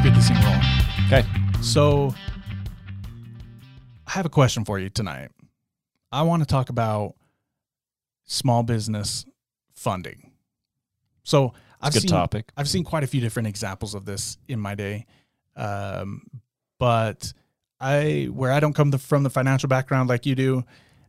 [0.00, 0.60] let's get this thing rolling.
[1.06, 1.62] Okay.
[1.62, 2.14] So,
[4.06, 5.30] I have a question for you tonight.
[6.10, 7.14] I want to talk about
[8.24, 9.26] small business
[9.74, 10.32] funding.
[11.22, 12.50] So, I've good seen topic.
[12.56, 15.06] I've seen quite a few different examples of this in my day,
[15.56, 16.22] um,
[16.78, 17.32] but
[17.78, 20.64] I where I don't come the, from the financial background like you do,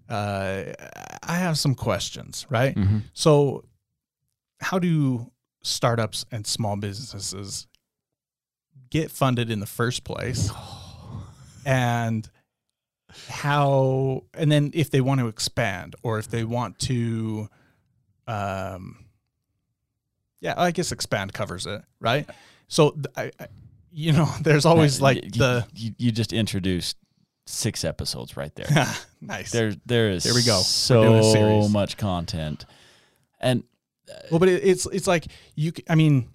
[0.09, 0.63] uh,
[1.23, 2.45] I have some questions.
[2.49, 2.75] Right.
[2.75, 2.99] Mm-hmm.
[3.13, 3.63] So,
[4.59, 5.31] how do
[5.63, 7.67] startups and small businesses
[8.91, 10.51] get funded in the first place?
[11.65, 12.29] And
[13.29, 17.49] how, and then if they want to expand or if they want to,
[18.27, 19.05] um,
[20.39, 22.29] yeah, I guess expand covers it, right?
[22.67, 23.47] So, I, I,
[23.91, 26.97] you know, there's always Uh, like you, the you, you just introduced
[27.45, 28.67] six episodes right there.
[29.21, 29.51] nice.
[29.51, 30.61] there there is There we go.
[30.89, 32.65] We're doing a so much content.
[33.39, 33.63] And
[34.29, 35.73] Well, but it, it's it's like you.
[35.89, 36.29] i mean,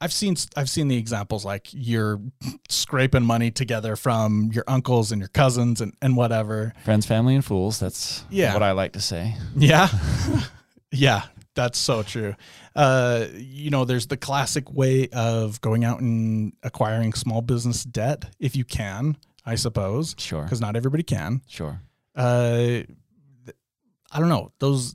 [0.00, 2.20] I've seen I've seen the examples like you're
[2.68, 6.72] scraping money together from your uncles and your cousins and and whatever.
[6.84, 8.52] friends, family, and fools, that's Yeah.
[8.52, 9.34] what I like to say.
[9.56, 9.88] Yeah,
[10.92, 11.22] yeah,
[11.54, 12.34] that's so true.
[12.74, 18.26] Uh, you know, there's the classic way of going out and acquiring small business debt
[18.38, 19.16] if you can,
[19.46, 20.42] I suppose, Sure.
[20.42, 21.40] because not everybody can.
[21.48, 21.80] Sure.
[22.14, 22.80] uh,
[24.12, 24.52] I don't know.
[24.60, 24.94] Those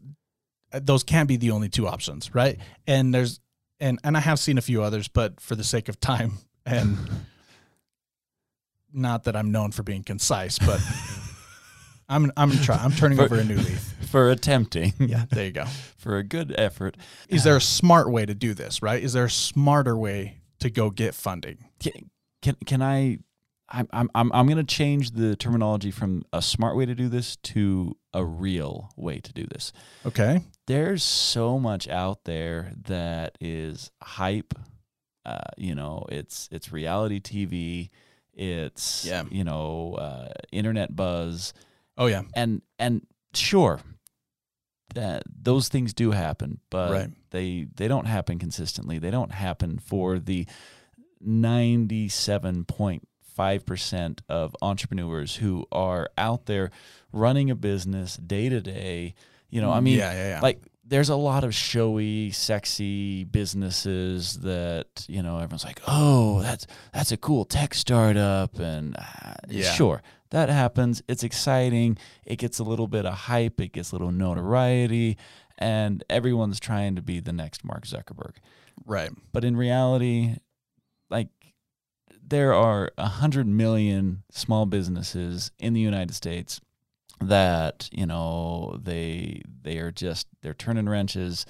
[0.73, 2.57] those can't be the only two options, right?
[2.87, 3.39] And there's
[3.81, 6.97] and and I have seen a few others, but for the sake of time and
[8.93, 10.79] not that I'm known for being concise, but
[12.07, 13.95] I'm I'm try I'm turning For- over a new leaf.
[14.11, 14.91] For attempting.
[14.99, 15.63] Yeah, there you go.
[15.95, 16.97] For a good effort.
[17.29, 19.01] Is there a uh, smart way to do this, right?
[19.01, 21.69] Is there a smarter way to go get funding?
[21.79, 22.09] Can
[22.41, 23.19] can, can I
[23.71, 27.07] I'm I'm I'm I'm going to change the terminology from a smart way to do
[27.09, 29.71] this to a real way to do this.
[30.05, 30.41] Okay.
[30.67, 34.53] there's so much out there that is hype.
[35.25, 37.89] Uh, you know, it's it's reality TV,
[38.33, 39.23] it's Yeah.
[39.31, 41.53] you know, uh, internet buzz,
[41.97, 42.23] Oh yeah.
[42.35, 43.79] and and sure,
[44.95, 47.09] that those things do happen, but Right.
[47.29, 48.97] they they don't happen consistently.
[48.99, 50.45] They don't happen for the
[51.19, 53.07] ninety seven point
[53.41, 56.69] five percent of entrepreneurs who are out there
[57.11, 59.15] running a business day to day.
[59.49, 60.41] You know, I mean, yeah, yeah, yeah.
[60.41, 66.67] like there's a lot of showy, sexy businesses that you know everyone's like, oh, that's
[66.93, 69.71] that's a cool tech startup, and uh, Yeah.
[69.73, 71.01] sure that happens.
[71.07, 71.97] It's exciting.
[72.25, 73.59] It gets a little bit of hype.
[73.59, 75.17] It gets a little notoriety,
[75.57, 78.35] and everyone's trying to be the next Mark Zuckerberg.
[78.85, 79.11] right.
[79.33, 80.35] But in reality,
[81.09, 81.27] like
[82.31, 86.59] there are a hundred million small businesses in the United States
[87.21, 91.45] that you know they they are just they're turning wrenches.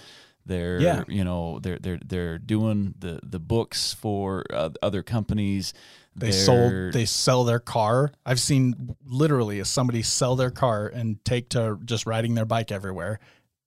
[0.46, 1.03] They're Yeah.
[1.08, 5.74] you know they're they're they're doing the the books for uh, other companies.
[6.14, 6.94] They They're- sold.
[6.94, 8.12] They sell their car.
[8.25, 13.19] I've seen literally somebody sell their car and take to just riding their bike everywhere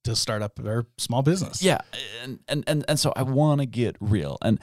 [0.03, 1.63] to start up their small business.
[1.63, 1.79] Yeah,
[2.23, 4.59] and and and, and so I want to get real, and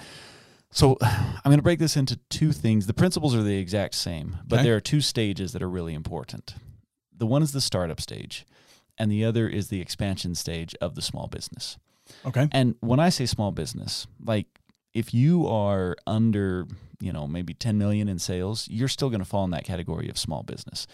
[0.72, 2.86] so I'm going to break this into two things.
[2.86, 4.64] The principles are the exact same, but Okay.
[4.64, 6.54] there are two stages that are really important.
[7.16, 8.44] The one is the startup stage,
[8.98, 11.78] and the other is the expansion stage of the small business.
[12.26, 12.48] Okay.
[12.50, 14.46] And when I say small business, like
[14.92, 16.66] if you are under,
[17.00, 20.08] you know, maybe 10 million in sales, you're still going to fall in that category
[20.08, 20.86] of small business.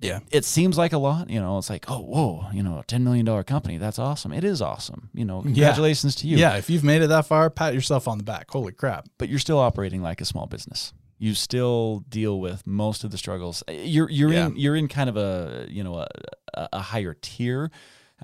[0.00, 0.20] Yeah.
[0.30, 3.02] It seems like a lot, you know, it's like, oh, whoa, you know, a $10
[3.02, 3.76] million company.
[3.76, 4.32] That's awesome.
[4.32, 5.10] It is awesome.
[5.12, 6.38] You know, congratulations to you.
[6.38, 6.56] Yeah.
[6.56, 8.50] If you've made it that far, pat yourself on the back.
[8.50, 9.08] Holy crap.
[9.18, 10.92] But you're still operating like a small business.
[11.18, 13.62] You still deal with most of the struggles.
[13.68, 14.46] You're you're Yeah.
[14.46, 16.06] in you're in kind of a you know a,
[16.54, 17.70] a a higher tier.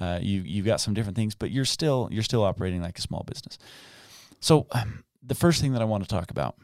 [0.01, 3.03] Uh, you you've got some different things, but you're still you're still operating like a
[3.03, 3.59] small business.
[4.41, 6.57] So um, the first thing that I want to talk about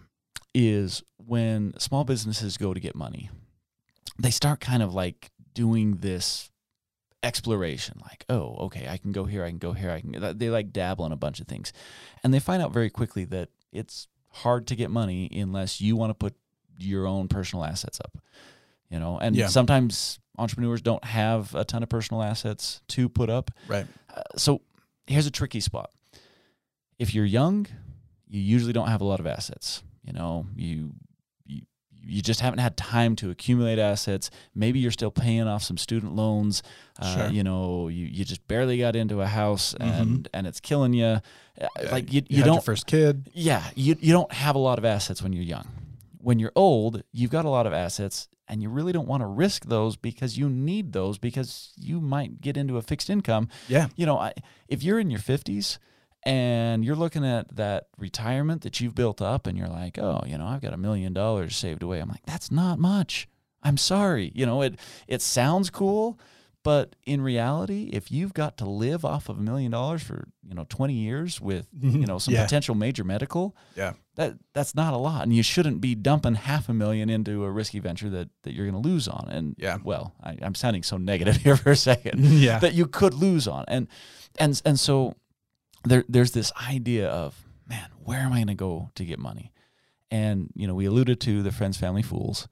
[0.54, 3.28] is when small businesses go to get money,
[4.18, 6.50] they start kind of like doing this
[7.22, 10.50] exploration like oh okay i can go here i can go here i can they
[10.50, 11.72] like dabble in a bunch of things
[12.24, 16.10] and they find out very quickly that it's hard to get money unless you want
[16.10, 16.34] to put
[16.78, 18.18] your own personal assets up
[18.90, 19.46] you know and Yeah.
[19.46, 23.86] sometimes entrepreneurs don't have a ton of personal assets to put up Right.
[24.12, 24.62] uh, so
[25.06, 25.90] here's a tricky spot.
[26.98, 27.66] If you're young,
[28.28, 29.82] you usually don't have a lot of assets.
[30.04, 30.92] You know, you
[32.04, 34.30] you you just haven't had time to accumulate assets.
[34.54, 36.62] Maybe you're still paying off some student loans.
[36.98, 37.28] Uh, Sure.
[37.28, 41.20] You know, you, you just barely got into a house and and it's killing you.
[41.90, 43.30] Like you, you, had don't first kid.
[43.34, 45.68] yeah, you you don't have a lot of assets when you're young.
[46.18, 49.26] When you're old, you've got a lot of assets and you really don't want to
[49.26, 53.48] risk those because you need those because you might get into a fixed income.
[53.68, 53.88] Yeah.
[53.96, 54.32] You know, I,
[54.68, 55.78] if you're in your 50s
[56.24, 60.38] and you're looking at that retirement that you've built up and you're like oh you
[60.38, 63.28] know i've got a million dollars saved away i'm like that's not much
[63.62, 64.78] i'm sorry you know it
[65.08, 66.18] it sounds cool
[66.64, 70.54] but in reality if you've got to live off of a million dollars for you
[70.54, 72.00] know 20 years with mm-hmm.
[72.02, 72.44] you know some Yeah.
[72.44, 73.94] potential major medical Yeah.
[74.14, 77.50] that that's not a lot and you shouldn't be dumping half a million into a
[77.50, 79.78] risky venture that that you're going to lose on and Yeah.
[79.82, 82.60] well I, i'm sounding so negative here for a second Yeah.
[82.60, 83.64] that you could lose on.
[83.66, 83.88] And
[84.38, 85.14] and and so
[85.84, 87.34] there there's this idea of
[87.68, 89.52] man, where am I going to go to get money?
[90.10, 92.48] And you know, we alluded to the friends, family, fools.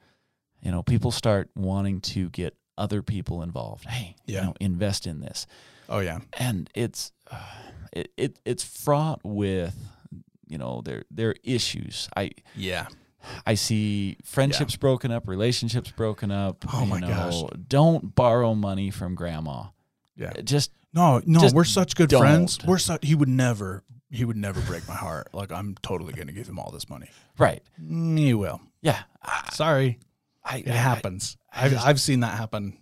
[0.62, 3.84] You know, people start wanting to get other people involved.
[3.86, 4.40] Hey, Yeah.
[4.40, 5.46] you know, invest in this,
[5.88, 6.20] oh yeah.
[6.38, 7.38] and it's uh,
[7.92, 9.76] it, it it's fraught with
[10.46, 12.08] you know their their issues.
[12.16, 12.86] I Yeah.
[13.46, 16.64] I see friendships broken up, relationships broken up.
[16.72, 17.42] Oh you my know, gosh.
[17.68, 19.64] Don't borrow money from grandma.
[20.16, 20.32] Yeah.
[20.42, 22.20] Just No, no, Just we're such good don't.
[22.20, 22.58] friends.
[22.64, 23.04] We're such.
[23.06, 23.84] He would never.
[24.10, 25.28] He would never break my heart.
[25.32, 27.08] Like I'm totally gonna give him all this money.
[27.38, 27.62] right.
[27.80, 28.60] Mm, He will.
[28.82, 29.00] Yeah.
[29.22, 29.98] I, Sorry,
[30.44, 31.36] I, it happens.
[31.52, 32.78] I I've just- I've seen that happen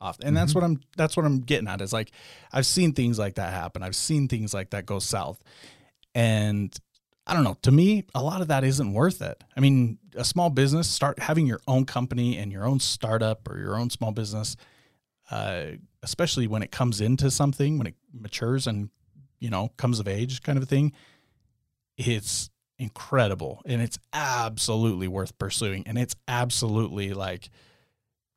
[0.00, 0.54] often, and that's Mhm.
[0.54, 0.80] what I'm.
[0.96, 1.80] That's what I'm getting at.
[1.80, 2.12] Is like
[2.52, 3.82] I've seen things like that happen.
[3.82, 5.42] I've seen things like that go south,
[6.14, 6.76] and
[7.26, 7.56] I don't know.
[7.62, 9.42] To me, a lot of that isn't worth it.
[9.56, 13.58] I mean, a small business, start having your own company and your own startup or
[13.58, 14.56] your own small business,
[15.30, 15.64] uh,
[16.02, 18.90] especially when it comes into something, when it matures and
[19.40, 20.92] you know comes of age, kind of a thing.
[21.96, 22.48] It's
[22.78, 27.50] incredible and it's absolutely worth pursuing, and it's absolutely like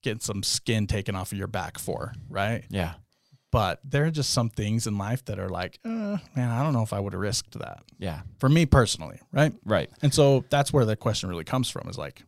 [0.03, 2.63] getting some skin taken off of your back for, right?
[2.69, 2.93] Yeah.
[3.51, 6.71] But there are just some things in life that are like, uh, man, I don't
[6.73, 8.21] know if I would have risked that Yeah.
[8.39, 9.53] for me personally, right?
[9.65, 9.89] Right.
[10.01, 12.23] And so that's where the question really comes from is like,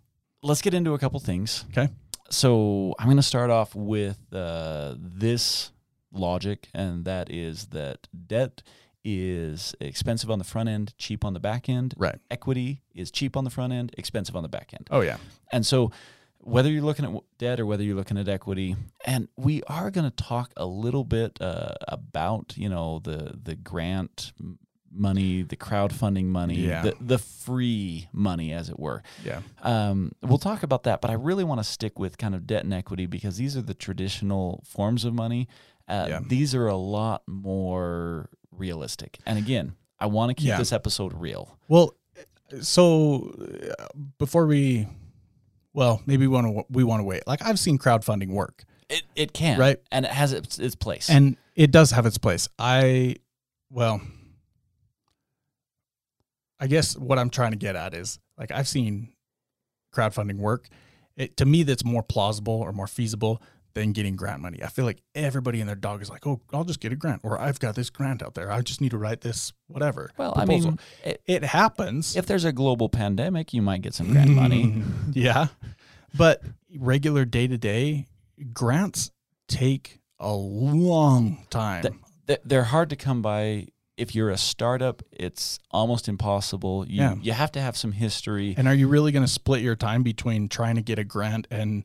[0.46, 1.64] Let's get into a couple things.
[1.72, 1.88] Okay.
[2.30, 5.72] So I'm going to start off with uh, this
[6.12, 8.64] logic, and that is that debt
[9.04, 11.94] is expensive on the front end, cheap on the back end.
[11.98, 12.20] right.
[12.32, 14.88] Equity is cheap on the front end, expensive on the back end.
[14.92, 15.18] Oh, yeah.
[15.52, 15.92] And so,
[16.40, 20.10] whether you're looking at debt or whether you're looking at equity, and we are going
[20.10, 24.34] to talk a little bit uh, about you know the the grant
[24.96, 26.82] money, the crowdfunding money, Yeah.
[26.84, 29.02] the the free money, as it were.
[29.26, 29.42] Yeah.
[29.62, 32.64] Um, we'll talk about that, but I really want to stick with kind of debt
[32.64, 35.48] and equity because these are the traditional forms of money.
[35.88, 36.20] Uh, Yeah.
[36.28, 39.20] These are a lot more realistic.
[39.26, 40.58] And again, I want to keep Yeah.
[40.58, 41.58] this episode real.
[41.68, 41.96] Well,
[42.62, 43.34] so
[44.18, 44.88] before we,
[45.74, 47.26] well, maybe we want to we want to wait.
[47.28, 49.80] Like I've seen crowdfunding work, It it can Right.
[49.92, 51.10] and it has its its place.
[51.10, 52.48] and it does have its place.
[52.60, 53.16] I,
[53.70, 54.02] well,
[56.60, 59.10] I guess what I'm trying to get at is like I've seen
[59.94, 60.68] crowdfunding work.
[61.16, 63.42] It, to me, that's more plausible or more feasible
[63.76, 64.62] than getting grant money.
[64.64, 67.22] I feel like everybody and their dog is like, oh, I'll just get a grant,
[67.24, 68.52] or I've got this grant out there.
[68.52, 70.12] I just need to write this whatever.
[70.18, 70.70] well, proposal.
[70.72, 72.16] I mean, it, it happens.
[72.16, 74.84] if there's a global pandemic, you might get some grant money.
[75.14, 75.48] yeah.
[76.16, 76.42] But
[76.78, 78.08] regular day to day
[78.54, 79.12] grants
[79.48, 81.82] take a long time.
[81.84, 81.94] Th-
[82.28, 83.68] Th- They're hard to come by.
[83.98, 86.86] If you're a startup, it's almost impossible.
[86.88, 87.16] You Yeah.
[87.22, 88.56] you have to have some history.
[88.58, 91.48] and are you really going to split your time between trying to get a grant
[91.52, 91.84] and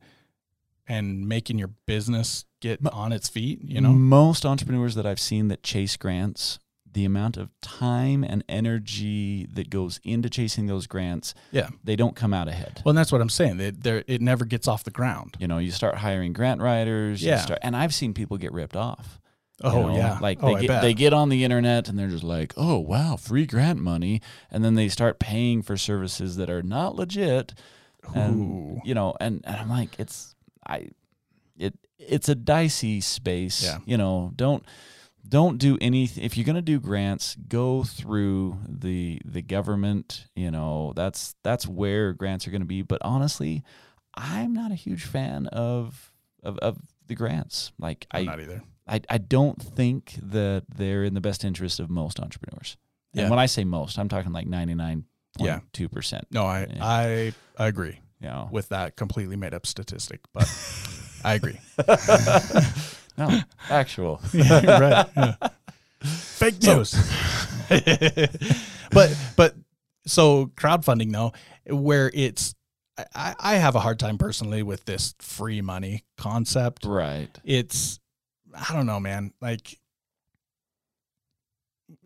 [0.90, 3.92] and making your business get on its feet, you know?
[3.92, 6.58] most entrepreneurs that I've seen that chase grants,
[6.90, 11.68] the amount of time and energy that goes into chasing those grants, Yeah.
[11.84, 12.80] they don't come out ahead.
[12.84, 13.60] Well, and that's what I'm saying.
[13.60, 15.36] It, it never gets off the ground.
[15.38, 17.22] You know, you start hiring grant writers.
[17.22, 17.36] Yeah.
[17.40, 19.20] start, and I've seen people get ripped off.
[19.62, 20.82] Oh know, yeah, like oh, they I get bet.
[20.82, 24.64] they get on the internet and they're just like, oh wow, free grant money, and
[24.64, 27.54] then they start paying for services that are not legit,
[28.14, 28.80] and Ooh.
[28.84, 30.36] you know, and, and I'm like, it's
[30.66, 30.90] I,
[31.58, 33.64] it it's a dicey space.
[33.64, 33.78] Yeah.
[33.84, 34.64] You know, don't
[35.28, 37.36] don't do anything if you're gonna do grants.
[37.48, 40.26] Go through the the government.
[40.36, 42.82] You know, that's that's where grants are gonna be.
[42.82, 43.64] But honestly,
[44.14, 46.12] I'm not a huge fan of
[46.42, 47.72] of, of the grants.
[47.78, 48.62] Like I'm I, not either.
[48.88, 52.76] I I don't think that they're in the best interest of most entrepreneurs.
[53.12, 53.22] Yeah.
[53.22, 55.02] And when I say most, I'm talking like 99.2
[55.38, 55.60] Yeah.
[55.92, 56.26] percent.
[56.30, 56.78] No, I, Yeah.
[56.80, 60.46] I, I agree You know, with that completely made up statistic, but
[61.24, 61.58] I agree.
[63.18, 63.40] no,
[63.70, 64.20] actual.
[64.32, 65.06] yeah, right.
[65.16, 65.34] yeah.
[66.00, 66.94] Fake news.
[68.90, 69.54] but but
[70.06, 71.32] so crowdfunding though,
[71.74, 72.54] where it's
[73.14, 76.84] I, I have a hard time personally with this free money concept.
[76.84, 77.28] Right.
[77.44, 78.00] It's
[78.54, 79.32] I don't know, man.
[79.40, 79.78] Like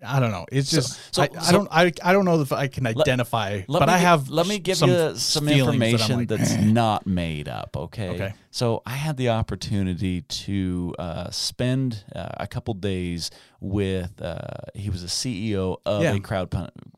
[0.04, 0.46] I don't know.
[0.52, 3.62] It's just so- I, I so- don't I, I don't know if I can identify,
[3.66, 6.52] Let but I have let me give some you some feelings that information like, that's
[6.52, 7.76] "Eh." not made up.
[7.76, 8.08] Okay.
[8.10, 8.34] Okay.
[8.54, 13.30] So I had the opportunity to uh, spend uh, a couple days
[13.60, 14.20] with.
[14.20, 14.36] Uh,
[14.74, 16.12] he was a CEO of Yeah.
[16.14, 16.50] a crowd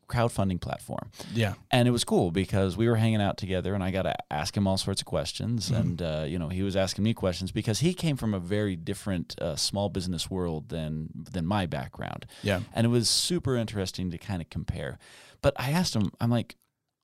[0.07, 3.89] crowdfunding platform, yeah and it was cool because we were hanging out together, and I
[3.91, 5.81] got to ask him all sorts of questions, Mm-hmm.
[5.81, 8.75] and uh, you know he was asking me questions because he came from a very
[8.75, 14.11] different uh, small business world than than my background yeah and it was super interesting
[14.11, 14.97] to kind of compare.
[15.41, 16.55] But I asked him, I'm like,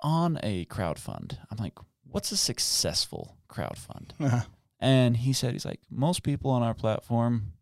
[0.02, 1.78] on a crowd fund, I'm like,
[2.12, 4.14] what's a successful crowd fund?
[4.20, 4.42] Uh-huh.
[4.80, 7.54] And he said, he's like, most people on our platform,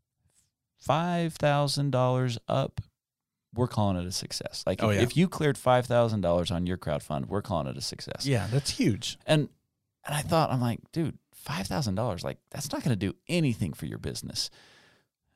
[0.79, 2.79] five thousand dollars up,
[3.53, 4.63] we're calling it a success.
[4.65, 5.01] Like Oh, if, yeah.
[5.01, 8.25] if you cleared five thousand dollars on your crowd fund, we're calling it a success.
[8.25, 9.17] yeah that's huge.
[9.25, 9.49] And
[10.05, 13.15] and I thought, I'm like, dude, five thousand dollars, like that's not going to do
[13.27, 14.49] anything for your business.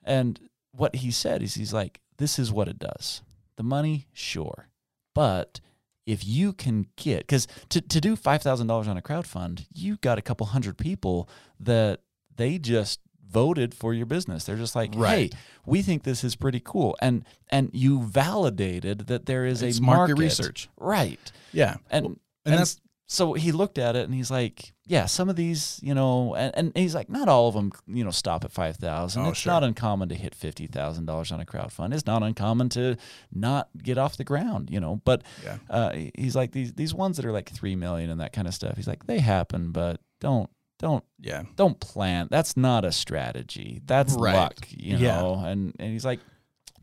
[0.03, 0.39] And
[0.71, 3.21] what he said is, he's like, this is what it does.
[3.57, 4.69] The money, sure,
[5.13, 5.59] but
[6.05, 9.65] if you can get, because to to do five thousand dollars on a crowd fund,
[9.73, 11.29] you got a couple hundred people
[11.59, 12.01] that
[12.35, 14.43] they just voted for your business.
[14.43, 15.35] They're just like, hey, Right.
[15.65, 19.81] we think this is pretty cool, and and you validated that there is It's a
[19.81, 20.69] market market research.
[20.77, 21.31] right?
[21.51, 22.79] Yeah, And and, and that's
[23.13, 26.51] so he looked at it and he's like, yeah, some of these, you know, and,
[26.57, 29.21] and he's like, not all of them, you know, stop at 5,000.
[29.23, 29.53] Oh, it's sure.
[29.53, 31.93] not uncommon to hit $50,000 on a crowd fund.
[31.93, 32.97] It's not uncommon to
[33.31, 37.17] not get off the ground, you know, but yeah uh, he's like these, these ones
[37.17, 38.75] that are like 3 million and that kind of stuff.
[38.77, 42.27] He's like, they happen, but don't, don't, yeah don't plan.
[42.31, 43.79] That's not a strategy.
[43.85, 44.33] That's Right.
[44.33, 45.21] luck, you Yeah.
[45.21, 45.43] know?
[45.45, 46.19] And, and he's like,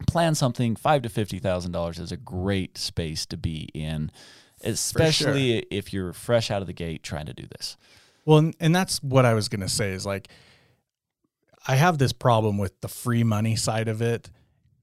[0.07, 4.11] plan something five to $50,000 is a great space to be in
[4.63, 7.77] especially if you're fresh out of the gate trying to do this.
[8.25, 10.29] Well, and, and that's what I was going to say is like,
[11.67, 14.31] I have this problem with the free money side of it.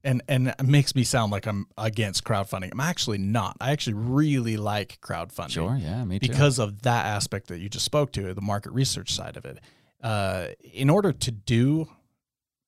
[0.04, 2.70] And, and it makes me sound like I'm against crowdfunding.
[2.72, 3.56] I'm actually not.
[3.60, 6.28] I actually really like crowdfunding Sure, yeah, me too.
[6.28, 9.58] because of that aspect that you just spoke to, the market research side of it.
[10.00, 11.88] Uh, in order to do,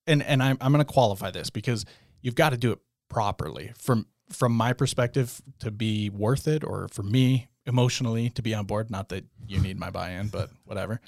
[0.05, 1.85] and and I'm I'm going to qualify this because
[2.21, 6.87] you've got to do it properly from from my perspective to be worth it, or
[6.89, 8.89] for me emotionally to be on board.
[8.89, 10.99] Not that you need my buy-in, but whatever.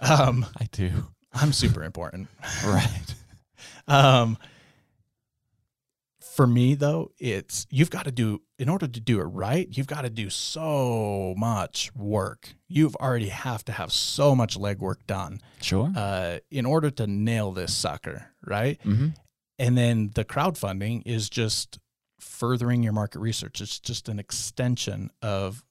[0.00, 0.90] Um, I do.
[1.32, 2.28] I'm super important.
[2.66, 3.14] Right.
[3.88, 4.38] Um,
[6.34, 9.68] for me though, it's you've got to do in order to do it right.
[9.70, 12.54] You've got to do so much work.
[12.68, 15.92] You've already have to have so much legwork done Sure.
[15.94, 18.80] uh, in order to nail this sucker, right?
[18.82, 19.08] mm-hmm.
[19.58, 21.78] And then the crowdfunding is just
[22.22, 23.60] furthering your market research.
[23.60, 25.64] It's just an extension of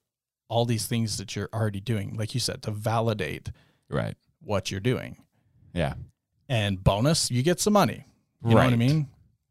[0.50, 3.52] all these things that you're already doing, like you said, to validate
[3.90, 4.16] Right.
[4.42, 5.24] what you're doing.
[5.74, 5.94] Yeah.
[6.50, 8.06] And bonus, you get some money.
[8.44, 9.08] You know what I mean?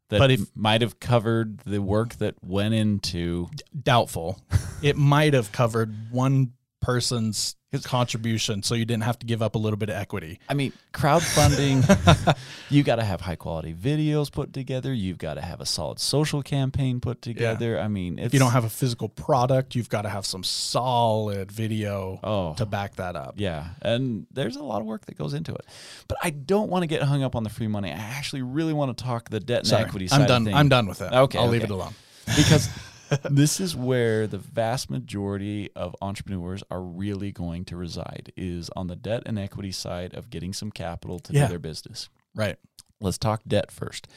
[0.09, 3.49] That But it might have covered the work that went into
[3.81, 4.39] doubtful.
[4.83, 9.57] it might have covered one person's contribution, so you didn't have to give up a
[9.57, 10.39] little bit of equity.
[10.49, 12.37] I mean, crowdfunding,
[12.69, 14.93] you got to have high quality videos put together.
[14.93, 17.79] You've got to have a solid social campaign put together.
[17.79, 20.43] I mean, it's, If you don't have a physical product, you've got to have some
[20.43, 23.35] solid video oh, to back that up.
[23.37, 25.65] Yeah, and there's a lot of work that goes into it.
[26.09, 27.91] But I don't want to get hung up on the free money.
[27.91, 30.53] I actually really want to talk the debt and Sorry, equity side I'm done.
[30.53, 31.13] I'm done with that.
[31.13, 31.93] Okay, I'll leave it alone.
[32.35, 32.69] because
[33.29, 38.87] this is where the vast majority of entrepreneurs are really going to reside is on
[38.87, 41.43] the debt and equity side of getting some capital to Yeah.
[41.45, 42.09] do their business.
[42.35, 42.57] Right.
[42.99, 44.07] Let's talk debt first.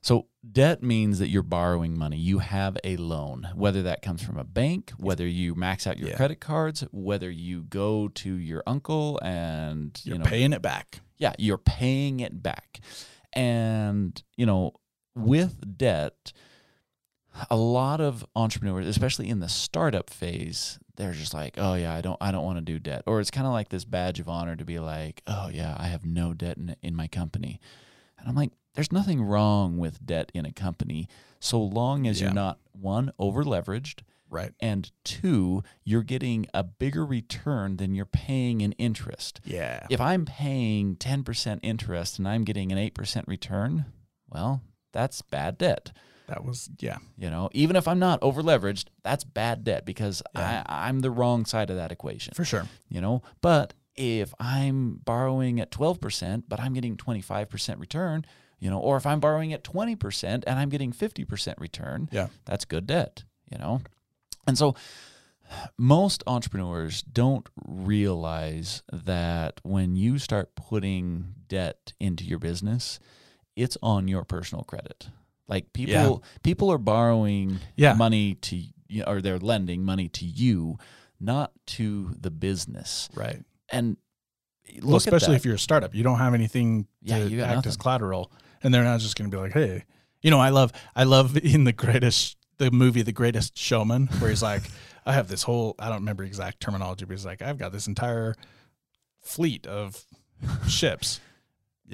[0.00, 2.18] So, debt means that you're borrowing money.
[2.18, 6.10] You have a loan, whether that comes from a bank, whether you max out your
[6.10, 6.16] Yeah.
[6.16, 11.00] credit cards, whether you go to your uncle and You're you know paying it back.
[11.16, 12.80] yeah, you're paying it back.
[13.32, 14.74] And, you know,
[15.14, 16.32] with debt,
[17.50, 22.00] a lot of entrepreneurs, especially in the startup phase, they're just like, "Oh yeah, I
[22.00, 24.28] don't I don't want to do debt." Or it's kind of like this badge of
[24.28, 27.60] honor to be like, "Oh yeah, I have no debt in in my company."
[28.18, 31.08] And I'm like, there's nothing wrong with debt in a company
[31.40, 32.26] so long as Yeah.
[32.28, 34.00] you're not one over leveraged
[34.30, 34.52] Right.
[34.60, 39.86] and two, you're getting a bigger return than you're paying in interest Yeah.
[39.90, 43.84] if I'm paying 10% interest and I'm getting an 8% return,
[44.28, 44.62] well,
[44.92, 45.92] that's bad debt.
[46.26, 46.98] That was yeah.
[47.18, 50.62] You know, even if I'm not over leveraged, that's bad debt because Yeah.
[50.66, 52.34] I, I'm the wrong side of that equation.
[52.34, 52.66] For sure.
[52.88, 58.24] You know, but if I'm borrowing at 12%, but I'm getting 25% return,
[58.58, 62.28] you know, or if I'm borrowing at 20% and I'm getting 50% return, Yeah.
[62.44, 63.82] that's good debt, you know?
[64.46, 64.74] And so
[65.78, 72.98] most entrepreneurs don't realize that when you start putting debt into your business,
[73.54, 75.08] it's on your personal credit.
[75.48, 75.92] Like people
[76.24, 76.28] Yeah.
[76.42, 77.94] people are borrowing Yeah.
[77.94, 78.56] money to
[78.88, 80.78] you know, or they're lending money to you,
[81.18, 83.08] not to the business.
[83.14, 83.42] Right.
[83.70, 83.96] And
[84.76, 87.68] look Well, especially if you're a startup, you don't have anything Yeah, to act nothing.
[87.70, 88.30] as collateral,
[88.62, 89.84] and they're not just going to be like, "Hey,
[90.22, 94.30] you know, I love, I love in the greatest, the movie, The Greatest Showman, where
[94.30, 94.62] he's like,
[95.06, 97.86] I have this whole, I don't remember exact terminology, but he's like, I've got this
[97.86, 98.34] entire
[99.22, 100.04] fleet of
[100.68, 101.20] ships.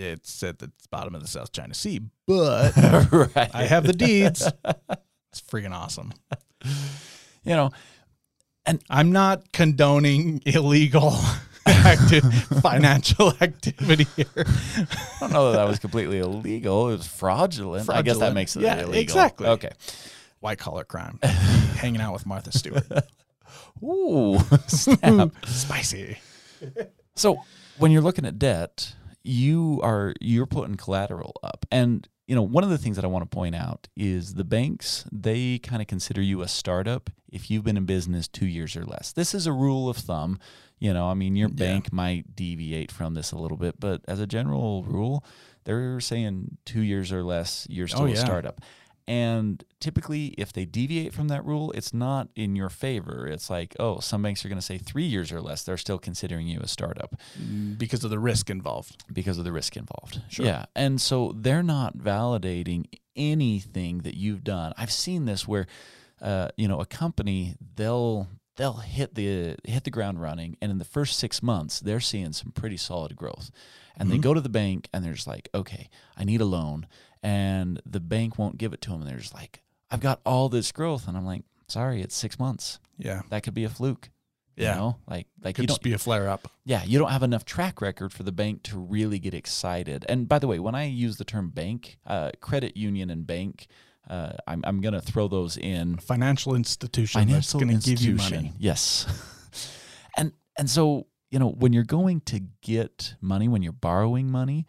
[0.00, 2.72] It's at the bottom of the South China Sea, but
[3.12, 3.50] right.
[3.54, 4.46] I have the deeds.
[5.30, 6.12] It's freaking awesome.
[7.44, 7.70] you know,
[8.66, 11.12] and I'm not condoning illegal
[11.66, 14.26] acti- financial activity here.
[14.36, 14.44] I
[15.20, 16.88] don't know that that was completely illegal.
[16.88, 17.88] It was fraudulent.
[17.90, 18.94] I guess that makes it Yeah, illegal.
[18.94, 19.46] exactly.
[19.48, 19.70] Okay.
[20.40, 21.18] White collar crime.
[21.22, 22.86] Hanging out with Martha Stewart.
[23.82, 24.38] Ooh,
[24.68, 25.30] snap.
[25.46, 26.18] Spicy.
[27.14, 27.38] So
[27.78, 31.66] when you're looking at debt, you are you're putting collateral up.
[31.70, 34.44] And you know, one of the things that I want to point out is the
[34.44, 38.76] banks, they kind of consider you a startup if you've been in business 2 years
[38.76, 39.10] or less.
[39.12, 40.38] This is a rule of thumb.
[40.78, 41.56] You know, I mean, your Yeah.
[41.56, 45.24] bank might deviate from this a little bit, but as a general rule,
[45.64, 48.60] they're saying 2 years or less, you're oh, still Oh, a startup.
[49.10, 53.26] And typically, if they deviate from that rule, it's not in your favor.
[53.26, 55.64] It's like, oh, some banks are going to say three years or less.
[55.64, 57.16] They're still considering you a startup
[57.76, 59.02] Because of the risk involved.
[59.12, 60.22] because of the risk involved.
[60.28, 60.46] Sure.
[60.46, 60.66] Yeah.
[60.76, 62.84] And so they're not validating
[63.16, 64.72] anything that you've done.
[64.78, 65.66] I've seen this where
[66.22, 68.28] uh, you know, a company they'll
[68.60, 72.32] they'll hit the hit the ground running and in the first 6 months they're seeing
[72.34, 73.50] some pretty solid growth.
[73.96, 74.22] And they Mhm.
[74.22, 76.86] go to the bank and they're just like, "Okay, I need a loan."
[77.22, 80.48] And the bank won't give it to them and they're just like, "I've got all
[80.50, 82.78] this growth." And I'm like, "Sorry, it's 6 months.
[82.98, 83.22] Yeah.
[83.30, 84.10] That could be a fluke."
[84.56, 84.74] You Yeah.
[84.74, 84.96] know?
[85.06, 86.50] Like like Could you don't just be a flare up.
[86.66, 90.04] yeah, you don't have enough track record for the bank to really get excited.
[90.08, 93.68] And by the way, when I use the term bank, uh, credit union and bank,
[94.10, 98.00] uh, I'm, I'm going to throw those in Financial institution financial that's going to give
[98.02, 98.52] you money.
[98.58, 99.06] Yes.
[100.16, 104.66] and and so, you know, when you're going to get money, when you're borrowing money,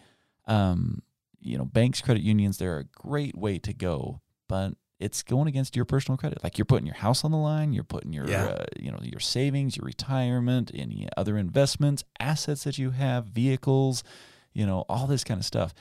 [0.48, 1.02] um,
[1.40, 5.76] you know, banks, credit unions, they're a great way to go, but it's going against
[5.76, 6.44] your personal credit.
[6.44, 8.46] Like you're putting your house on the line, you're putting your Yeah.
[8.46, 14.04] uh, you know, your savings, your retirement, any other investments, assets that you have, vehicles,
[14.54, 15.74] you know, all this kind of stuff.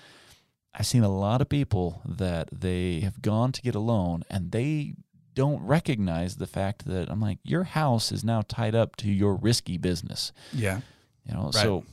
[0.74, 4.52] I've seen a lot of people that they have gone to get a loan and
[4.52, 4.94] they
[5.34, 9.34] don't recognize the fact that I'm like, your house is now tied up to your
[9.34, 10.32] risky business.
[10.52, 10.80] Yeah.
[11.26, 11.54] You know, Right.
[11.54, 11.84] so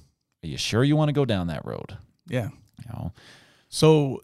[0.44, 1.98] are you sure you want to go down that road?
[2.28, 2.50] Yeah.
[2.80, 3.14] You know,
[3.70, 4.22] So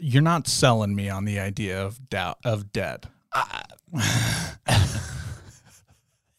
[0.00, 3.06] you're not selling me on the idea of doubt of debt.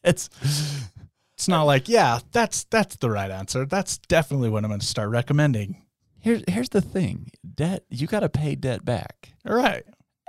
[0.03, 0.29] it's
[1.35, 3.65] It's not like, yeah, that's that's the right answer.
[3.65, 5.81] That's definitely what I'm going to start recommending.
[6.19, 7.31] Here's here's the thing.
[7.55, 9.33] Debt, you got to pay debt back.
[9.47, 9.83] All right.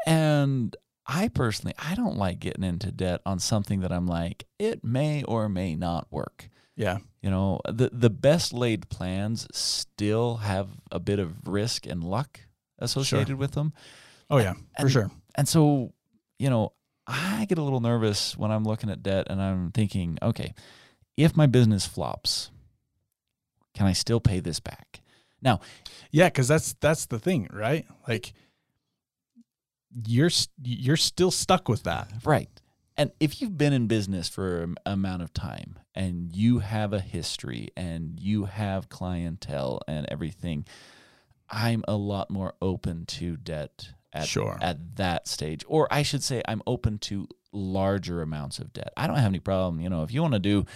[0.06, 0.74] And
[1.06, 5.22] I personally, I don't like getting into debt on something that I'm like, it may
[5.24, 6.48] or may not work.
[6.76, 6.98] Yeah.
[7.22, 12.40] You know, the the best laid plans still have a bit of risk and luck
[12.78, 13.72] associated with them.
[14.30, 15.10] Oh yeah, for sure.
[15.34, 15.92] And so,
[16.38, 16.72] you know,
[17.06, 20.54] I get a little nervous when I'm looking at debt and I'm thinking, okay,
[21.16, 22.50] if my business flops,
[23.74, 24.99] can I still pay this back?
[25.42, 25.60] Now,
[26.10, 27.86] yeah, because that's that's the thing, right?
[28.06, 28.32] Like
[30.06, 30.30] you're
[30.62, 32.10] you're still stuck with that.
[32.24, 32.48] Right.
[32.96, 37.00] And if you've been in business for an amount of time and you have a
[37.00, 40.66] history and you have clientele and everything,
[41.48, 44.58] I'm a lot more open to debt at, Sure.
[44.60, 45.64] at that stage.
[45.66, 48.92] Or I should say, I'm open to larger amounts of debt.
[48.98, 49.80] I don't have any problem.
[49.80, 50.66] You know, if you want to do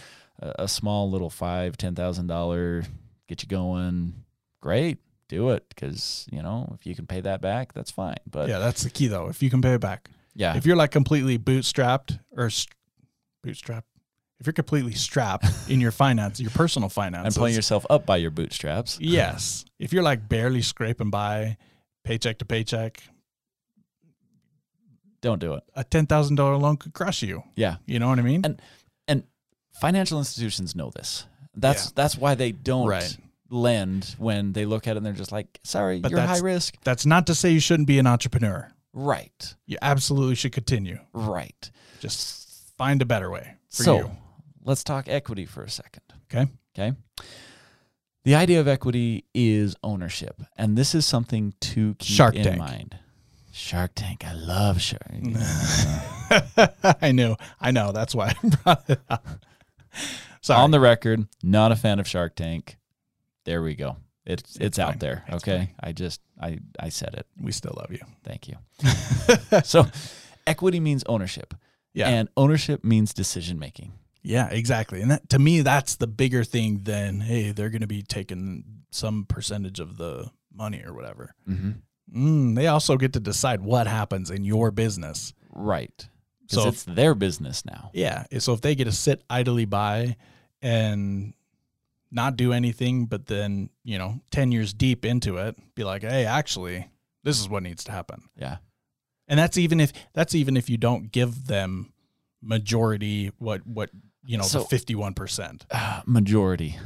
[0.41, 2.85] a, a small little five, ten thousand dollar,
[3.29, 4.24] get you going,
[4.65, 4.99] great,
[5.29, 5.65] do it.
[5.69, 8.17] Because you know, if you can pay that back, that's fine.
[8.31, 9.29] But yeah, that's the key though.
[9.29, 10.09] If you can pay it back.
[10.35, 12.75] yeah, If you're like completely bootstrapped or st-
[13.47, 13.85] bootstrapped,
[14.41, 18.17] if you're completely strapped in your finance, your personal finance, and pulling yourself up by
[18.17, 18.99] your bootstraps.
[19.01, 19.65] yes.
[19.79, 21.57] If you're like barely scraping by,
[22.05, 23.03] paycheck to paycheck,
[25.21, 25.63] Don't do it.
[25.75, 27.43] a ten thousand dollar loan could crush you.
[27.57, 27.77] Yeah.
[27.87, 28.43] You know what I mean?
[28.45, 28.61] And-
[29.81, 31.27] Financial institutions know this.
[31.57, 31.91] That's Yeah.
[31.97, 33.17] that's why they don't Right.
[33.51, 36.77] Lend when they look at it and they're just like, sorry, But you're high risk.
[36.85, 38.71] That's not to say you shouldn't be an entrepreneur.
[38.93, 39.55] Right.
[39.67, 40.99] You absolutely should continue.
[41.13, 41.71] Right.
[42.01, 44.11] Just find a better way for so you.
[44.65, 46.03] let's talk equity for a second.
[46.33, 46.51] Okay.
[46.77, 46.97] Okay.
[48.25, 50.41] The idea of equity is ownership.
[50.57, 52.59] And this is something to keep Shark in Tank.
[52.59, 52.99] mind.
[53.53, 54.25] Shark Tank.
[54.27, 55.03] I love Shark.
[55.13, 56.97] Tank.
[57.03, 57.37] I knew.
[57.61, 57.93] I know.
[57.93, 59.27] That's why I brought it up.
[60.41, 60.61] Sorry.
[60.61, 62.77] On the record, not a fan of Shark Tank.
[63.45, 63.97] There we go.
[64.27, 64.99] It's it's, It's out fine.
[65.01, 65.25] there.
[65.29, 65.75] It's okay.
[65.81, 67.27] I just I I said it.
[67.41, 68.01] We still love you.
[68.23, 68.57] Thank you.
[69.65, 69.87] so
[70.47, 71.55] equity means ownership.
[71.93, 72.09] Yeah.
[72.09, 73.93] And ownership means decision making.
[74.23, 75.03] Yeah, exactly.
[75.03, 78.65] And that to me, that's the bigger thing than hey, they're going to be taking
[78.91, 81.35] some percentage of the money or whatever.
[81.49, 81.73] Mm-hmm.
[82.17, 85.35] Mm, they also get to decide what happens in your business.
[85.51, 86.09] Right.
[86.47, 87.91] So it's their business now.
[87.95, 90.17] yeah, so if they get to sit idly by
[90.61, 91.33] and
[92.15, 96.25] not do anything, but then you know, ten years deep into it, be like, hey,
[96.25, 96.89] actually,
[97.25, 98.23] this is what needs to happen.
[98.37, 98.59] Yeah.
[99.29, 101.93] And that's even if that's even if you don't give them
[102.43, 103.91] majority what what
[104.27, 105.67] you know So- the fifty one percent.
[105.73, 106.79] Ah, majority.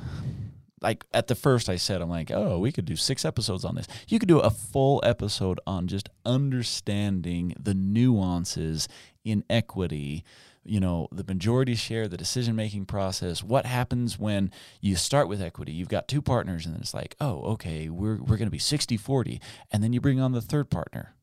[0.80, 3.74] Like at the first, I said, I'm like, oh, we could do six episodes on
[3.74, 3.88] this.
[4.06, 8.86] You could do a full episode on just understanding the nuances
[9.24, 10.22] in equity.
[10.64, 13.42] You know, the majority share, the decision making process.
[13.42, 15.72] What happens when you start with equity?
[15.72, 18.58] You've got two partners, and then it's like, oh, okay, we're, we're going to be
[18.58, 19.40] 60 40.
[19.70, 21.14] And then you bring on the third partner.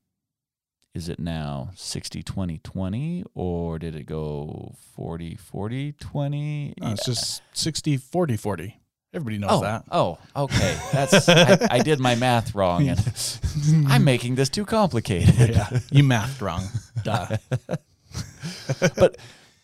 [0.96, 6.74] Is it now 60 20 20, or did it go 40 40 20?
[6.80, 8.80] No, it's just 60, 40, 40.
[9.14, 9.84] Everybody knows oh, that.
[9.92, 10.78] Oh, okay.
[10.94, 13.00] That's I, I did my math wrong, and
[13.88, 15.50] I'm making this too complicated.
[15.50, 16.64] yeah, you mathed wrong.
[17.04, 17.38] Duh.
[18.98, 19.18] but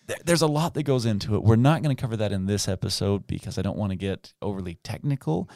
[0.08, 1.44] th- there's a lot that goes into it.
[1.44, 4.34] We're not going to cover that in this episode because I don't want to get
[4.42, 5.50] overly technical.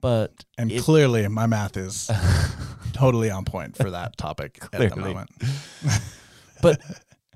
[0.00, 2.10] But And if- clearly, my math is
[2.92, 5.30] totally on point for that topic at the moment.
[6.62, 6.80] but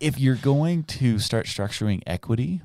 [0.01, 2.63] if you're going to start structuring equity,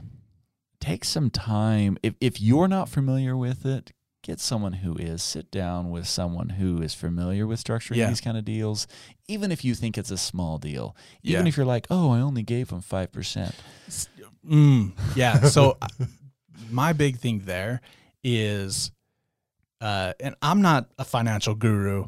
[0.80, 1.98] take some time.
[2.04, 3.92] If if you're not familiar with it,
[4.28, 5.24] get someone who is.
[5.24, 8.10] Sit down with someone who is familiar with structuring Yeah.
[8.10, 8.86] these kind of deals.
[9.28, 11.50] Even if you think it's a small deal, even Yeah.
[11.50, 13.56] if you're like, oh, I only gave them five percent.
[14.48, 15.42] Mm, yeah.
[15.46, 15.88] So uh,
[16.70, 17.82] my big thing there
[18.24, 18.92] is,
[19.82, 22.06] uh, and I'm not a financial guru,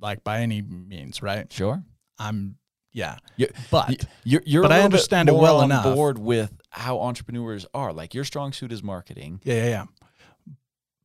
[0.00, 1.52] like by any means, right?
[1.52, 1.82] Sure.
[2.18, 2.56] I'm,
[2.92, 5.84] yeah, You- but You're, you're But I understand it well on enough.
[5.94, 7.92] board with how entrepreneurs are.
[7.92, 9.84] Like your strong suit is marketing, yeah, yeah, yeah.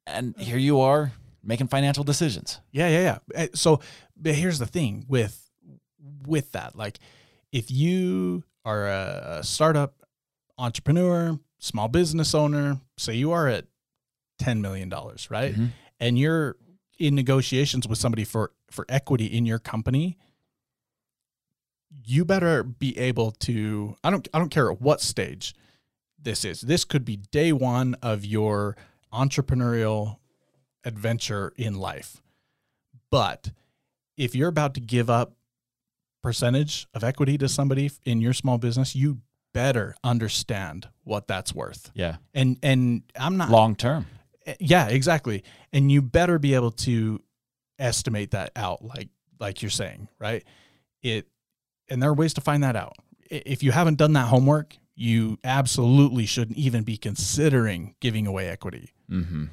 [0.05, 1.11] And here you are
[1.43, 2.59] making financial decisions.
[2.71, 3.43] Yeah, yeah, yeah.
[3.43, 3.79] Uh, So,
[4.15, 5.39] but here's the thing with
[6.25, 6.75] with that.
[6.75, 6.99] Like,
[7.51, 10.05] if you are a startup
[10.57, 13.65] entrepreneur, small business owner, say you are at
[14.39, 15.69] ten million dollars, right, Mhm.
[15.99, 16.55] and you're
[16.99, 20.17] in negotiations with somebody for for equity in your company,
[22.05, 23.95] you better be able to.
[24.03, 24.27] I don't.
[24.33, 25.53] I don't care at what stage
[26.21, 26.61] this is.
[26.61, 28.75] This could be day one of your
[29.13, 30.17] entrepreneurial
[30.83, 32.21] adventure in life.
[33.09, 33.51] But
[34.17, 35.33] if you're about to give up
[36.21, 39.19] percentage of equity to somebody in your small business, you
[39.53, 41.91] better understand what that's worth.
[41.93, 42.17] Yeah.
[42.33, 44.07] And and I'm not Long term.
[44.45, 45.43] Eh, yeah, exactly.
[45.71, 47.21] And you better be able to
[47.77, 50.43] estimate that out like like you're saying, right?
[51.01, 51.27] It
[51.89, 52.95] and there are ways to find that out.
[53.29, 58.93] If you haven't done that homework, you absolutely shouldn't even be considering giving away equity.
[59.09, 59.45] Mm-hmm.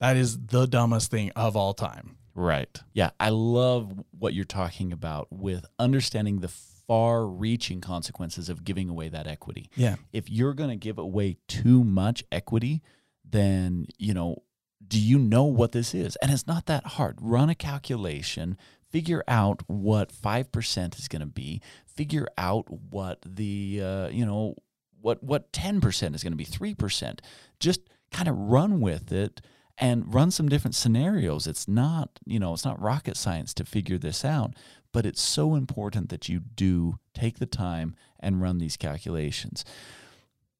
[0.00, 2.16] That is the dumbest thing of all time.
[2.34, 2.80] Right.
[2.92, 3.10] Yeah.
[3.20, 9.08] I love what you're talking about with understanding the far reaching consequences of giving away
[9.10, 9.70] that equity.
[9.76, 9.96] Yeah.
[10.12, 12.82] If you're going to give away too much equity,
[13.24, 14.42] then, you know,
[14.86, 16.16] do you know what this is?
[16.16, 17.18] And it's not that hard.
[17.20, 18.58] Run a calculation,
[18.90, 24.56] figure out what 5% is going to be, figure out what the, uh, you know,
[25.02, 27.18] what, what 10% is going to be, 3%.
[27.60, 29.40] Just kind of run with it
[29.78, 31.46] and run some different scenarios.
[31.46, 34.54] It's not, you know, it's not rocket science to figure this out,
[34.92, 39.64] but it's so important that you do take the time and run these calculations.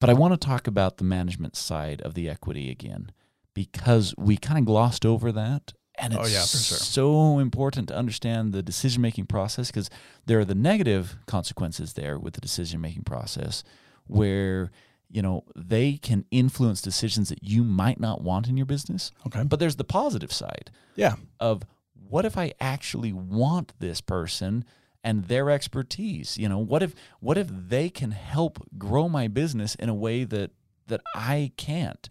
[0.01, 3.13] But I want to talk about the management side of the equity again
[3.55, 5.75] because we kind of glossed over that.
[5.97, 6.79] And oh, it's Oh, yeah, sure.
[6.79, 9.91] so important to understand the decision making process because
[10.27, 13.63] there are the negative consequences there with the decision making process
[14.07, 14.71] where
[15.11, 19.43] you know they can influence decisions that you might not want in your business Okay.
[19.45, 21.17] but there's the positive side Yeah.
[21.41, 21.63] of
[21.95, 24.65] what if I actually want this person
[25.05, 26.37] and their expertise?
[26.39, 30.25] You know, what if what if they can help grow my business in a way
[30.25, 30.51] that
[30.89, 32.09] that I can't?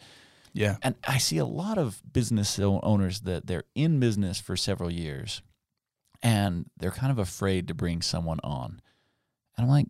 [0.54, 0.78] Yeah.
[0.82, 5.42] And I see a lot of business owners that they're in business for several years
[6.24, 8.82] and they're kind of afraid to bring someone on.
[9.58, 9.88] And I'm like,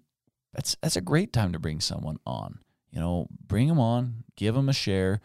[0.54, 2.60] that's that's a great time to bring someone on.
[2.92, 5.22] You know, bring them on, give them a share,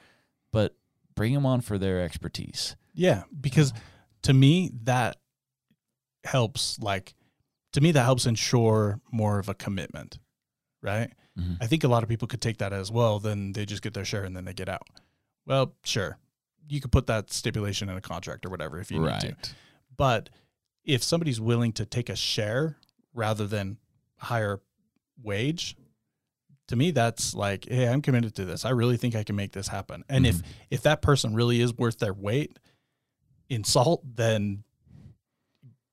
[0.52, 0.76] but
[1.16, 2.76] bring them on for their expertise.
[2.94, 3.24] Yeah.
[3.40, 3.72] Because
[4.22, 5.16] to me, that
[6.24, 7.14] helps, like,
[7.72, 10.18] to me, that helps ensure more of a commitment,
[10.80, 11.12] right?
[11.38, 11.56] Mhm.
[11.60, 13.18] I think a lot of people could take that as well.
[13.18, 14.88] Then they just get their share and then they get out.
[15.44, 16.18] Well, sure.
[16.68, 19.36] you could put that stipulation in a contract or whatever if you need to.
[19.96, 20.30] But
[20.82, 22.76] if somebody's willing to take a share
[23.14, 23.78] rather than
[24.16, 24.60] higher
[25.22, 25.76] wage,
[26.68, 28.64] to me that's like, hey, I'm committed to this.
[28.64, 30.04] I really think I can make this happen.
[30.08, 30.44] And if Mhm.
[30.70, 32.58] if that person really is worth their weight
[33.48, 34.64] in salt, then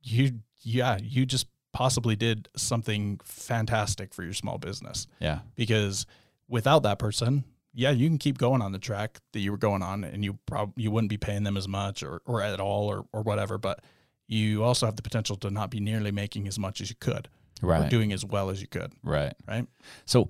[0.02, 5.40] you yeah, you just possibly did something fantastic for your small business Yeah.
[5.56, 6.06] because
[6.48, 9.82] without that person, yeah, you can keep going on the track that you were going
[9.82, 12.88] on and you probably you wouldn't be paying them as much or, or at all
[12.88, 13.84] or, or whatever, but
[14.28, 17.28] you also have the potential to not be nearly making as much as you could
[17.64, 17.90] or Right.
[17.90, 18.92] doing as well as you could.
[19.04, 19.34] Right.
[19.48, 19.66] Right.
[20.06, 20.30] So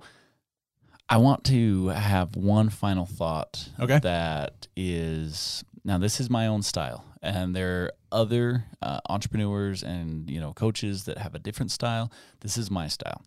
[1.08, 3.98] I want to have one final thought Okay.
[3.98, 10.30] that is now this is my own style and there are other uh, entrepreneurs and
[10.30, 13.22] you know coaches that have a different style this is my style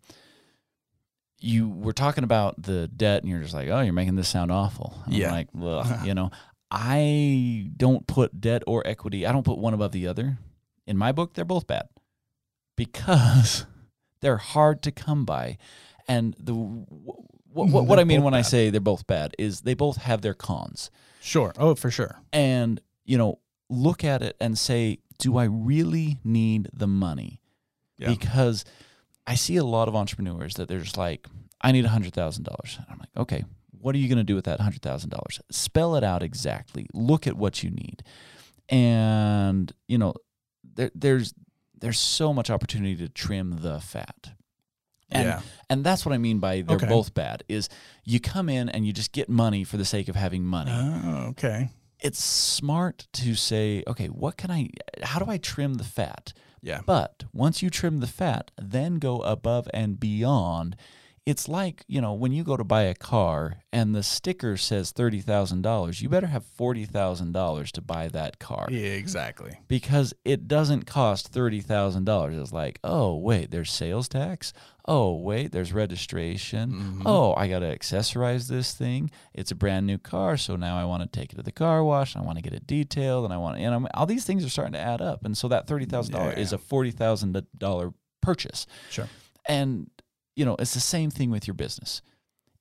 [1.39, 4.51] you were talking about the debt and you're just like oh you're making this sound
[4.51, 5.27] awful And Yeah.
[5.27, 6.31] I'm like well you know
[6.71, 10.37] i don't put debt or equity i don't put one above the other
[10.87, 11.87] in my book they're both bad
[12.75, 13.65] because
[14.21, 15.57] they're hard to come by.
[16.07, 17.19] And the what,
[17.69, 20.33] what, what i mean when i say they're both bad is they both have their
[20.33, 20.89] cons.
[21.21, 21.53] Sure.
[21.57, 22.21] Oh, for sure.
[22.31, 27.41] and you know look at it and say do i really need the money?
[27.97, 28.09] Yeah.
[28.09, 28.63] because
[29.25, 31.27] i see a lot of entrepreneurs that they're just like
[31.61, 33.43] i need $100000 And i'm like okay
[33.79, 36.87] what are you going to do with that $100000 spell it out exactly.
[36.93, 38.03] Look at what you need.
[38.69, 40.13] And you know
[40.75, 41.33] there, there's
[41.79, 44.31] there's so much opportunity to trim the fat
[45.09, 45.41] and yeah.
[45.69, 46.87] and that's what I mean by they're Okay.
[46.87, 47.43] both bad.
[47.47, 47.69] Is
[48.03, 50.71] you come in and you just get money for the sake of having money.
[50.73, 51.69] Oh, okay.
[51.99, 54.69] it's smart to say, okay, what can I?
[55.03, 56.33] How do I trim the fat?
[56.61, 56.81] Yeah.
[56.85, 60.75] But once you trim the fat, then go above and beyond.
[61.27, 64.93] It's like, you know, when you go to buy a car and the sticker says
[64.93, 69.59] $30,000, you better have $40,000 to buy that car Yeah, exactly.
[69.67, 72.39] because it doesn't cost $30,000.
[72.41, 74.53] It's like, oh, wait, there's sales tax.
[74.87, 76.71] Oh, wait, there's registration.
[76.71, 77.01] Mhm.
[77.05, 79.11] Oh, I got to accessorize this thing.
[79.33, 80.37] It's a brand new car.
[80.37, 82.15] So now I want to take it to the car wash.
[82.15, 83.25] And I want to get it detailed.
[83.25, 85.25] And I want, you know, all these things are starting to add up.
[85.25, 88.65] And so that $30,000 is a $40,000 purchase.
[88.89, 89.09] Sure.
[89.45, 89.89] And,
[90.37, 92.01] you know, it's the same thing with your business.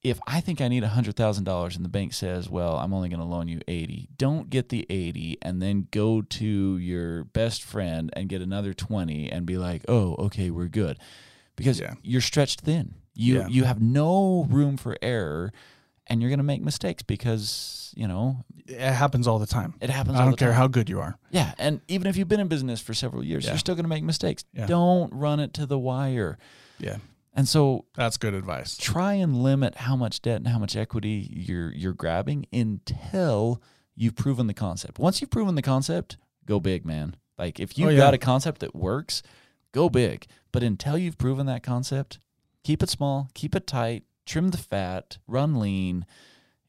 [0.02, 3.26] If I think I need $100,000 and the bank says, well, I'm only going to
[3.26, 8.28] loan you 80, don't get the 80 and then go to your best friend and
[8.28, 10.98] get another 20 and be like, oh, okay, we're good.
[11.56, 11.94] Because Yeah.
[12.02, 12.94] you're stretched thin.
[13.14, 13.48] You, Yeah.
[13.48, 15.52] you have no room for error
[16.06, 19.74] and you're going to make mistakes because, you know, It happens all the time.
[19.80, 20.56] it happens I don't care time.
[20.56, 21.18] how good you are.
[21.30, 23.52] Yeah, and even if you've been in business for several years, Yeah.
[23.52, 24.44] you're still going to make mistakes.
[24.52, 24.66] Yeah.
[24.66, 26.38] Don't run it to the wire.
[26.78, 26.98] Yeah.
[27.36, 28.76] And so That's good advice.
[28.78, 33.62] try and limit how much debt and how much equity you're you're grabbing until
[33.94, 34.98] you've proven the concept.
[34.98, 37.14] Once you've proven the concept, go big, man.
[37.38, 37.98] Like if you've Oh, yeah.
[37.98, 39.22] got a concept that works,
[39.72, 40.26] go big.
[40.50, 42.18] But until you've proven that concept,
[42.64, 46.06] keep it small, keep it tight, trim the fat, run lean.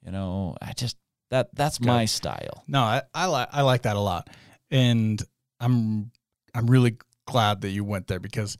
[0.06, 0.97] You know, I just
[1.30, 2.63] that that's my style.
[2.67, 4.30] No, I, I like I like that a lot,
[4.69, 5.21] and
[5.62, 6.12] I'm
[6.53, 8.58] I'm really glad that you went there because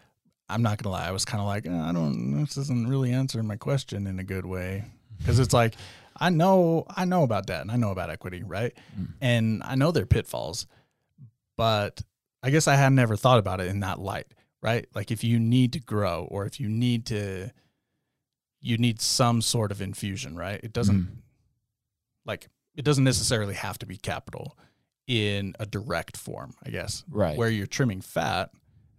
[0.50, 3.12] I'm not gonna lie, I was kind of like "Uh, I don't this isn't really
[3.12, 4.86] answering my question in a good way
[5.18, 5.76] because it's like
[6.16, 8.74] I know I know about debt and I know about equity, right?
[9.00, 9.08] Mm.
[9.22, 10.66] And I know their pitfalls,
[11.58, 12.02] but
[12.44, 14.28] I guess I had never thought about it in that light,
[14.62, 14.88] right?
[14.96, 17.52] Like if you need to grow or if you need to
[18.60, 20.60] you need some sort of infusion, right?
[20.64, 21.08] It doesn't Mm.
[22.26, 24.58] like it doesn't necessarily have to be capital
[25.08, 27.04] in a direct form, I guess.
[27.10, 27.38] Right.
[27.38, 28.52] Where you're trimming fat,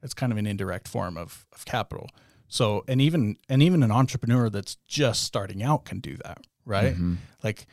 [0.02, 2.08] it's kind of an indirect form of, of capital.
[2.48, 6.94] So and even and even an entrepreneur that's just starting out can do that, right?
[6.94, 7.16] Mhm.
[7.42, 7.66] Like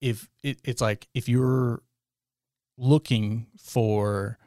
[0.00, 1.82] if it, it's like if you're
[2.76, 4.38] looking for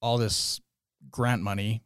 [0.00, 0.60] all this
[1.10, 1.82] grant money,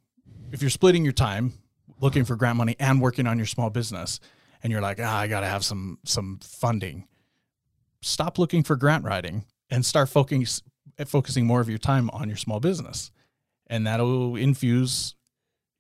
[0.52, 1.54] if you're splitting your time
[2.00, 4.20] looking for grant money and working on your small business
[4.62, 7.06] and you're like, ah, I gotta have some some funding,
[8.02, 10.46] stop looking for grant writing and start focusing
[11.06, 13.10] focusing more of your time on your small business.
[13.70, 15.14] And that'll infuse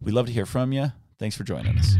[0.00, 0.92] We love to hear from you.
[1.18, 1.96] Thanks for joining us.